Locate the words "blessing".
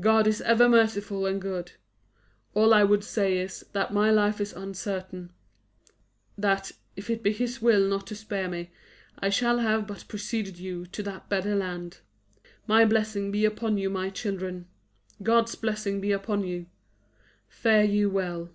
12.84-13.30, 15.54-16.02